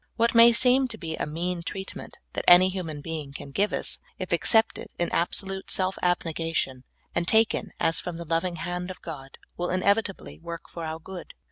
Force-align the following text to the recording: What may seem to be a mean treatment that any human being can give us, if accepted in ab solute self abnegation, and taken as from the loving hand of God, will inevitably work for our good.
What 0.15 0.33
may 0.33 0.51
seem 0.51 0.87
to 0.87 0.97
be 0.97 1.15
a 1.15 1.27
mean 1.27 1.61
treatment 1.61 2.17
that 2.33 2.43
any 2.47 2.69
human 2.69 3.01
being 3.01 3.33
can 3.33 3.51
give 3.51 3.71
us, 3.71 3.99
if 4.17 4.31
accepted 4.31 4.87
in 4.97 5.11
ab 5.11 5.29
solute 5.29 5.69
self 5.69 5.95
abnegation, 6.01 6.85
and 7.13 7.27
taken 7.27 7.69
as 7.79 7.99
from 7.99 8.17
the 8.17 8.25
loving 8.25 8.55
hand 8.55 8.89
of 8.89 9.03
God, 9.03 9.37
will 9.57 9.69
inevitably 9.69 10.39
work 10.39 10.67
for 10.67 10.83
our 10.83 10.97
good. 10.97 11.35